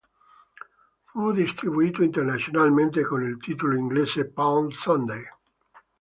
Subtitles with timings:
[1.05, 5.21] Fu distribuito internazionalmente con il titolo inglese "Palm Sunday".